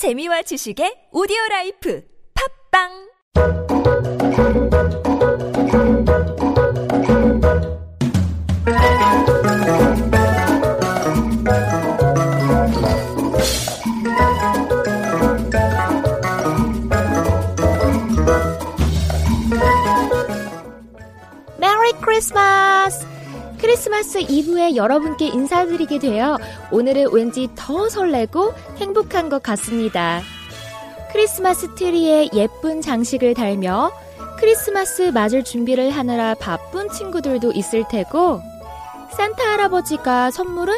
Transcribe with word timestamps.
재미와 0.00 0.40
지식의 0.48 1.12
오디오 1.12 1.36
라이프. 1.50 2.00
팝빵 2.72 2.88
크리스마스 23.90 24.18
이브에 24.18 24.76
여러분께 24.76 25.26
인사드리게 25.26 25.98
되어 25.98 26.38
오늘은 26.70 27.08
왠지 27.12 27.48
더 27.56 27.88
설레고 27.88 28.54
행복한 28.76 29.28
것 29.28 29.42
같습니다. 29.42 30.22
크리스마스 31.12 31.74
트리에 31.74 32.28
예쁜 32.32 32.82
장식을 32.82 33.34
달며 33.34 33.90
크리스마스 34.38 35.02
맞을 35.02 35.42
준비를 35.42 35.90
하느라 35.90 36.34
바쁜 36.34 36.88
친구들도 36.88 37.50
있을 37.50 37.82
테고 37.88 38.40
산타 39.16 39.42
할아버지가 39.42 40.30
선물은 40.30 40.72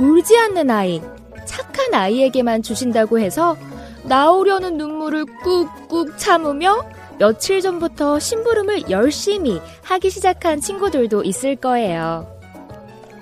울지 0.00 0.36
않는 0.36 0.68
아이, 0.68 1.00
착한 1.44 1.94
아이에게만 1.94 2.64
주신다고 2.64 3.20
해서 3.20 3.56
나오려는 4.02 4.76
눈물을 4.76 5.26
꾹꾹 5.44 6.16
참으며 6.16 6.84
며칠 7.20 7.60
전부터 7.60 8.18
심부름을 8.18 8.90
열심히 8.90 9.60
하기 9.84 10.10
시작한 10.10 10.60
친구들도 10.60 11.22
있을 11.22 11.54
거예요. 11.54 12.37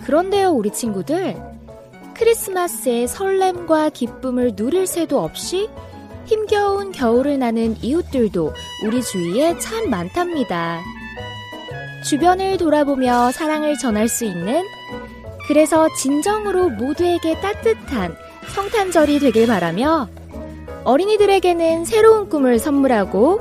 그런데요, 0.06 0.51
우리 0.51 0.70
친구들. 0.70 1.37
크리스마스의 2.15 3.09
설렘과 3.09 3.91
기쁨을 3.91 4.55
누릴 4.55 4.87
새도 4.87 5.19
없이 5.19 5.69
힘겨운 6.27 6.92
겨울을 6.92 7.41
나는 7.41 7.77
이웃들도 7.82 8.52
우리 8.84 9.02
주위에 9.02 9.59
참 9.59 9.90
많답니다. 9.90 10.80
주변을 12.04 12.57
돌아보며 12.57 13.32
사랑을 13.32 13.76
전할 13.76 14.09
수 14.09 14.24
있는 14.24 14.63
그래서 15.48 15.88
진정으로 15.96 16.70
모두에게 16.70 17.41
따뜻한 17.41 18.16
성탄절이 18.54 19.18
되길 19.18 19.48
바라며 19.48 20.09
어린이들에게는 20.85 21.85
새로운 21.85 22.29
꿈을 22.29 22.60
선물하고 22.60 23.41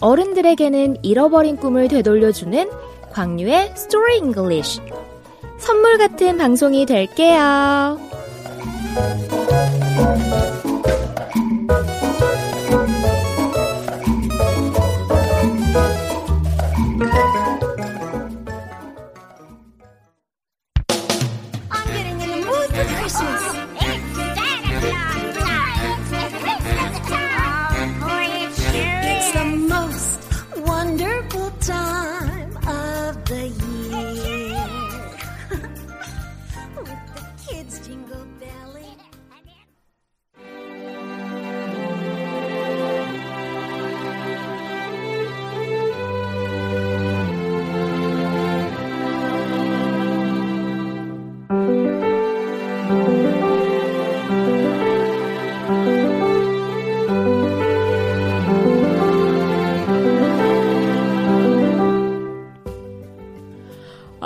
어른들에게는 0.00 0.96
잃어버린 1.02 1.56
꿈을 1.56 1.88
되돌려주는 1.88 2.70
광유의 3.12 3.72
스토리 3.76 4.16
잉글리쉬 4.18 4.80
선물 5.58 5.98
같은 5.98 6.38
방송이 6.38 6.86
될게요. 6.86 7.98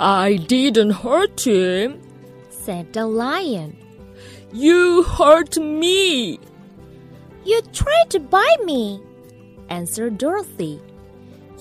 I 0.01 0.37
didn't 0.37 0.89
hurt 0.89 1.45
him. 1.45 2.01
said 2.49 2.91
the 2.91 3.05
lion. 3.05 3.77
You 4.51 5.03
hurt 5.03 5.59
me. 5.59 6.39
You 7.45 7.61
tried 7.71 8.09
to 8.09 8.19
bite 8.19 8.63
me, 8.65 8.99
answered 9.69 10.17
Dorothy. 10.17 10.81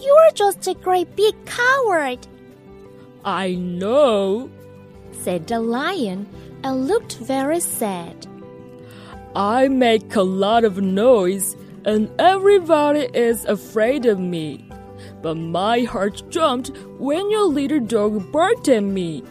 You 0.00 0.10
are 0.22 0.30
just 0.32 0.66
a 0.66 0.72
great 0.72 1.14
big 1.16 1.34
coward, 1.44 2.26
I 3.26 3.56
know. 3.56 4.50
said 5.12 5.46
the 5.46 5.60
lion 5.60 6.26
and 6.64 6.88
looked 6.88 7.18
very 7.18 7.60
sad. 7.60 8.26
I 9.36 9.68
make 9.68 10.16
a 10.16 10.22
lot 10.22 10.64
of 10.64 10.80
noise 10.80 11.56
and 11.84 12.10
everybody 12.18 13.06
is 13.12 13.44
afraid 13.44 14.06
of 14.06 14.18
me. 14.18 14.69
But 15.22 15.36
my 15.36 15.80
heart 15.80 16.22
jumped 16.28 16.76
when 16.98 17.30
your 17.30 17.44
little 17.44 17.80
dog 17.80 18.30
barked 18.32 18.68
at 18.68 18.82
me. 18.82 19.22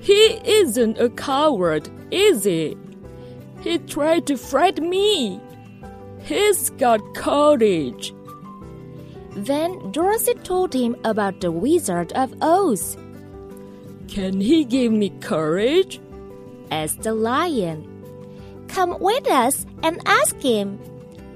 He 0.00 0.40
isn't 0.44 0.98
a 0.98 1.10
coward, 1.10 1.88
is 2.10 2.44
he? 2.44 2.76
He 3.60 3.78
tried 3.78 4.26
to 4.28 4.36
frighten 4.36 4.88
me. 4.88 5.40
He's 6.22 6.70
got 6.70 7.14
courage. 7.14 8.14
Then 9.36 9.92
Dorothy 9.92 10.34
told 10.34 10.72
him 10.72 10.96
about 11.04 11.40
the 11.40 11.50
Wizard 11.52 12.12
of 12.12 12.34
Oz, 12.40 12.96
Can 14.08 14.40
he 14.40 14.64
give 14.64 14.92
me 14.92 15.10
courage? 15.20 16.00
asked 16.70 17.02
the 17.02 17.14
lion. 17.14 17.86
Come 18.68 18.98
with 19.00 19.26
us 19.30 19.66
and 19.82 20.00
ask 20.06 20.40
him, 20.40 20.78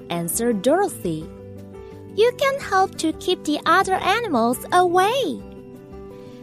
answered 0.08 0.62
Dorothy. 0.62 1.28
You 2.20 2.32
can 2.32 2.60
help 2.60 2.98
to 2.98 3.14
keep 3.14 3.44
the 3.44 3.58
other 3.64 3.94
animals 3.94 4.58
away. 4.72 5.40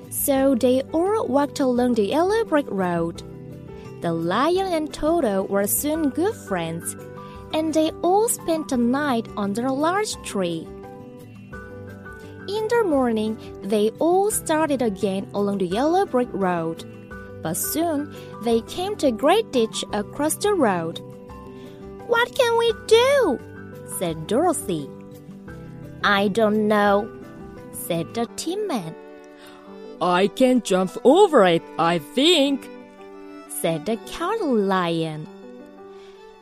So 0.09 0.55
they 0.55 0.81
all 0.91 1.27
walked 1.27 1.59
along 1.59 1.93
the 1.93 2.07
yellow 2.07 2.43
brick 2.45 2.65
road. 2.67 3.21
The 4.01 4.11
lion 4.11 4.73
and 4.73 4.91
Toto 4.91 5.43
were 5.43 5.67
soon 5.67 6.09
good 6.09 6.33
friends, 6.33 6.95
and 7.53 7.71
they 7.71 7.91
all 8.01 8.27
spent 8.27 8.69
the 8.69 8.77
night 8.77 9.27
under 9.37 9.67
a 9.67 9.71
large 9.71 10.15
tree. 10.23 10.67
In 12.47 12.67
the 12.73 12.83
morning, 12.87 13.37
they 13.61 13.91
all 13.99 14.31
started 14.31 14.81
again 14.81 15.29
along 15.35 15.59
the 15.59 15.67
yellow 15.67 16.07
brick 16.07 16.29
road. 16.31 16.85
But 17.43 17.53
soon 17.53 18.15
they 18.43 18.61
came 18.61 18.95
to 18.95 19.07
a 19.07 19.21
great 19.23 19.51
ditch 19.51 19.83
across 19.93 20.37
the 20.37 20.55
road. 20.55 20.97
What 22.07 22.33
can 22.33 22.57
we 22.57 22.73
do? 22.87 23.39
said 23.99 24.25
Dorothy. 24.25 24.89
I 26.07 26.29
don't 26.29 26.69
know, 26.69 27.09
said 27.73 28.13
the 28.13 28.27
tin 28.37 28.65
man, 28.65 28.95
I 30.01 30.27
can 30.27 30.61
jump 30.61 30.95
over 31.03 31.45
it, 31.45 31.61
I 31.77 31.99
think. 31.99 32.69
said 33.49 33.85
the 33.85 33.97
cowardly 34.07 34.61
lion. 34.61 35.27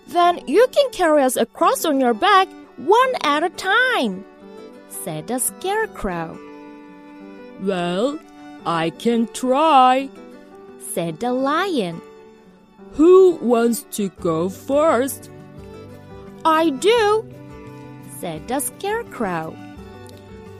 Then 0.07 0.39
you 0.45 0.67
can 0.71 0.91
carry 0.91 1.23
us 1.23 1.35
across 1.35 1.83
on 1.83 1.99
your 1.99 2.13
back 2.13 2.47
one 2.77 3.13
at 3.23 3.41
a 3.43 3.49
time, 3.49 4.23
said 4.89 5.25
the 5.25 5.39
scarecrow, 5.39 6.37
Well, 7.61 8.19
I 8.67 8.91
can 8.91 9.27
try. 9.33 10.09
said 10.93 11.19
the 11.19 11.33
lion. 11.33 12.01
Who 12.93 13.37
wants 13.41 13.83
to 13.97 14.09
go 14.21 14.47
first? 14.49 15.31
I 16.45 16.69
do, 16.69 17.25
said 18.19 18.47
the 18.47 18.59
scarecrow. 18.59 19.55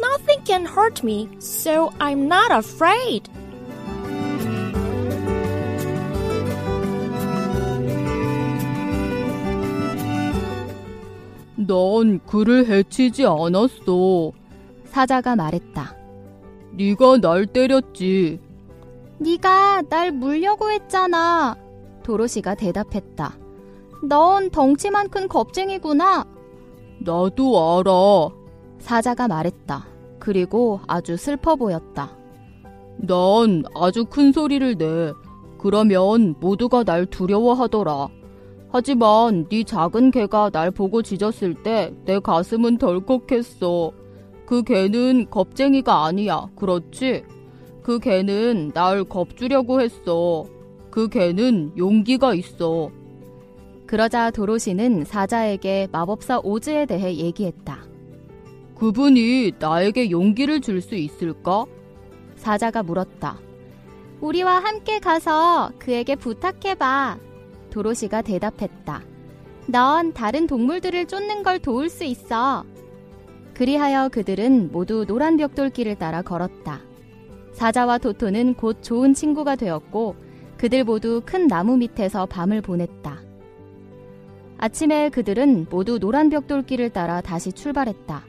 Nothing 0.05 0.41
can 0.45 0.65
hurt 0.65 1.03
me, 1.03 1.29
so 1.39 1.89
I'm 1.99 2.27
not 2.27 2.51
afraid. 2.51 3.29
넌 11.55 12.19
그를 12.27 12.67
해치지 12.67 13.25
않았어. 13.25 14.31
사자가 14.85 15.35
말했다. 15.35 15.95
네가 16.73 17.17
날 17.17 17.47
때렸지. 17.47 18.39
네가 19.17 19.83
날 19.89 20.11
물려고 20.11 20.69
했잖아. 20.69 21.55
도로시가 22.03 22.53
대답했다. 22.55 23.35
넌 24.03 24.51
덩치만 24.51 25.09
큰 25.09 25.27
겁쟁이구나. 25.27 26.25
나도 26.99 27.79
알아. 27.79 28.29
사자가 28.79 29.27
말했다. 29.27 29.94
그리고 30.25 30.79
아주 30.87 31.17
슬퍼 31.17 31.55
보였다. 31.55 32.17
난 32.97 33.63
아주 33.75 34.05
큰 34.05 34.31
소리를 34.31 34.75
내. 34.75 35.11
그러면 35.59 36.33
모두가 36.39 36.83
날 36.83 37.05
두려워하더라. 37.05 38.07
하지만 38.71 39.47
네 39.49 39.63
작은 39.63 40.09
개가 40.09 40.49
날 40.49 40.71
보고 40.71 41.03
짖었을 41.03 41.61
때 41.61 41.93
내 42.05 42.17
가슴은 42.17 42.79
덜컥했어. 42.79 43.91
그 44.47 44.63
개는 44.63 45.29
겁쟁이가 45.29 46.05
아니야. 46.05 46.47
그렇지? 46.55 47.23
그 47.83 47.99
개는 47.99 48.71
날 48.73 49.03
겁주려고 49.03 49.79
했어. 49.79 50.43
그 50.89 51.07
개는 51.07 51.73
용기가 51.77 52.33
있어. 52.33 52.89
그러자 53.85 54.31
도로시는 54.31 55.05
사자에게 55.05 55.89
마법사 55.91 56.39
오즈에 56.43 56.87
대해 56.87 57.15
얘기했다. 57.15 57.84
그분이 58.77 59.53
나에게 59.59 60.11
용기를 60.11 60.61
줄 60.61 60.81
수 60.81 60.95
있을까? 60.95 61.65
사자가 62.35 62.83
물었다. 62.83 63.39
우리와 64.21 64.59
함께 64.59 64.99
가서 64.99 65.71
그에게 65.79 66.15
부탁해봐. 66.15 67.17
도로시가 67.71 68.21
대답했다. 68.21 69.01
넌 69.67 70.13
다른 70.13 70.47
동물들을 70.47 71.07
쫓는 71.07 71.43
걸 71.43 71.59
도울 71.59 71.89
수 71.89 72.03
있어. 72.03 72.63
그리하여 73.53 74.09
그들은 74.09 74.71
모두 74.71 75.05
노란 75.05 75.37
벽돌길을 75.37 75.95
따라 75.95 76.21
걸었다. 76.21 76.81
사자와 77.53 77.97
토토는 77.99 78.55
곧 78.55 78.83
좋은 78.83 79.13
친구가 79.13 79.55
되었고 79.55 80.15
그들 80.57 80.83
모두 80.83 81.21
큰 81.25 81.47
나무 81.47 81.77
밑에서 81.77 82.25
밤을 82.25 82.61
보냈다. 82.61 83.21
아침에 84.57 85.09
그들은 85.09 85.67
모두 85.69 85.99
노란 85.99 86.29
벽돌길을 86.29 86.89
따라 86.89 87.21
다시 87.21 87.51
출발했다. 87.53 88.25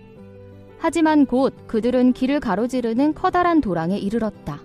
하지만 0.78 1.26
곧 1.26 1.54
그들은 1.66 2.12
길을 2.12 2.40
가로지르는 2.40 3.14
커다란 3.14 3.60
도랑에 3.60 3.98
이르렀다. 3.98 4.60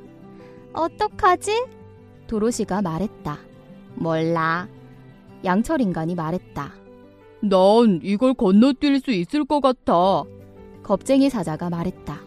어떡하지? 0.74 1.66
도로시가 2.28 2.82
말했다. 2.82 3.40
몰라. 3.96 4.68
양철 5.44 5.82
인간이 5.82 6.16
말했다. 6.16 6.72
난 7.42 8.00
이걸 8.04 8.34
건너뛸 8.34 9.04
수 9.04 9.12
있을 9.12 9.46
것 9.46 9.62
같아. 9.62 10.24
겁쟁이 10.84 11.30
사자가 11.30 11.70
말했다. 11.70 12.20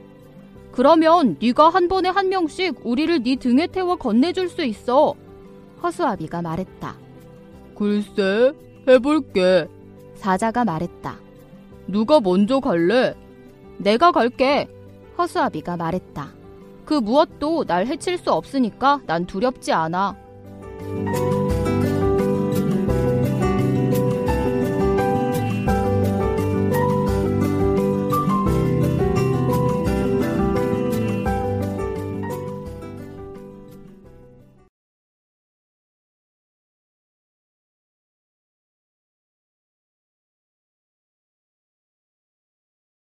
그러면 0.72 1.36
네가 1.40 1.68
한 1.68 1.86
번에 1.88 2.08
한 2.08 2.28
명씩 2.28 2.80
우리를 2.84 3.22
네 3.22 3.36
등에 3.36 3.68
태워 3.68 3.96
건네줄 3.96 4.48
수 4.48 4.64
있어. 4.64 5.14
허수아비가 5.82 6.42
말했다. 6.42 6.96
글쎄, 7.76 8.52
해볼게. 8.88 9.68
사자가 10.16 10.64
말했다. 10.64 11.16
누가 11.86 12.20
먼저 12.20 12.58
갈래? 12.60 13.14
내가 13.78 14.12
갈게. 14.12 14.68
허수아비가 15.18 15.76
말했다. 15.76 16.32
그 16.84 16.94
무엇도 16.94 17.64
날 17.64 17.86
해칠 17.86 18.18
수 18.18 18.32
없으니까 18.32 19.00
난 19.06 19.26
두렵지 19.26 19.72
않아. 19.72 20.16